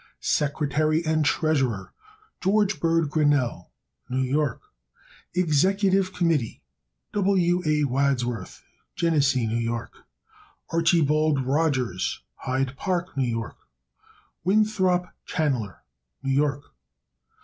[0.19, 1.93] Secretary and Treasurer.
[2.41, 3.69] George Bird Grinnell,
[4.09, 4.59] New York.
[5.35, 6.63] Executive Committee.
[7.13, 7.61] W.
[7.67, 7.83] A.
[7.83, 8.63] Wadsworth,
[8.95, 9.63] Geneseo, N.
[9.71, 9.85] Y.
[10.71, 13.37] Archibald Rogers, Hyde Park, N.
[13.41, 13.51] Y.
[14.43, 15.81] Winthrop Chanler,
[16.23, 16.63] New York.